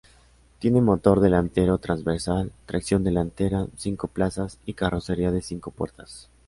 Tiene 0.57 0.81
motor 0.81 1.19
delantero 1.19 1.77
transversal, 1.77 2.51
tracción 2.65 3.03
delantera, 3.03 3.67
cinco 3.77 4.07
plazas 4.07 4.57
y 4.65 4.73
carrocería 4.73 5.29
de 5.31 5.43
cinco 5.43 5.69
puertas. 5.69 6.27